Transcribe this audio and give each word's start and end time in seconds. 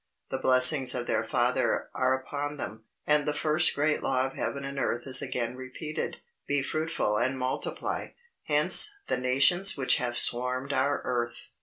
The 0.31 0.39
blessings 0.39 0.95
of 0.95 1.05
their 1.05 1.23
Father 1.23 1.91
are 1.93 2.19
upon 2.19 2.57
them, 2.57 2.85
and 3.05 3.27
the 3.27 3.35
first 3.35 3.75
great 3.75 4.01
law 4.01 4.25
of 4.25 4.33
heaven 4.33 4.63
and 4.65 4.79
earth 4.79 5.05
is 5.05 5.21
again 5.21 5.55
repeated, 5.55 6.17
"Be 6.47 6.63
fruitful 6.63 7.17
and 7.17 7.37
multiply." 7.37 8.07
Hence, 8.45 8.95
the 9.09 9.17
nations 9.17 9.77
which 9.77 9.97
have 9.97 10.17
swarmed 10.17 10.73
our 10.73 11.01
earth. 11.03 11.49